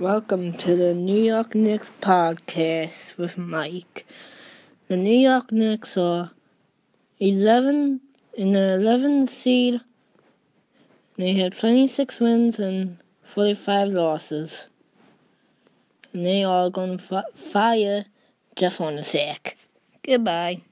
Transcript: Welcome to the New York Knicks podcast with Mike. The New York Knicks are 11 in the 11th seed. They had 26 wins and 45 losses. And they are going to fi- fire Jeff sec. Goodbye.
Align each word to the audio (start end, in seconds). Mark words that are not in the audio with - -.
Welcome 0.00 0.54
to 0.54 0.74
the 0.74 0.92
New 0.92 1.22
York 1.22 1.54
Knicks 1.54 1.92
podcast 2.00 3.16
with 3.16 3.38
Mike. 3.38 4.04
The 4.88 4.96
New 4.96 5.16
York 5.16 5.52
Knicks 5.52 5.96
are 5.96 6.32
11 7.20 8.00
in 8.36 8.52
the 8.54 8.58
11th 8.58 9.28
seed. 9.28 9.80
They 11.16 11.34
had 11.34 11.56
26 11.56 12.18
wins 12.18 12.58
and 12.58 12.98
45 13.22 13.90
losses. 13.90 14.68
And 16.12 16.26
they 16.26 16.42
are 16.42 16.70
going 16.70 16.98
to 16.98 17.04
fi- 17.04 17.30
fire 17.32 18.06
Jeff 18.56 18.80
sec. 19.04 19.56
Goodbye. 20.02 20.62